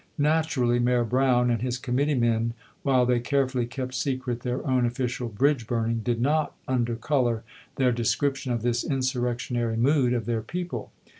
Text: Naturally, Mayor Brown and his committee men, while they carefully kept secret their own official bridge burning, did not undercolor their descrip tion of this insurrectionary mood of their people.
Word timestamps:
Naturally, 0.17 0.79
Mayor 0.79 1.03
Brown 1.03 1.51
and 1.51 1.61
his 1.61 1.77
committee 1.77 2.15
men, 2.15 2.55
while 2.81 3.05
they 3.05 3.19
carefully 3.19 3.67
kept 3.67 3.93
secret 3.93 4.39
their 4.39 4.65
own 4.65 4.83
official 4.83 5.29
bridge 5.29 5.67
burning, 5.67 5.99
did 5.99 6.19
not 6.19 6.55
undercolor 6.67 7.43
their 7.75 7.91
descrip 7.93 8.35
tion 8.35 8.51
of 8.51 8.63
this 8.63 8.83
insurrectionary 8.83 9.77
mood 9.77 10.13
of 10.13 10.25
their 10.25 10.41
people. 10.41 10.91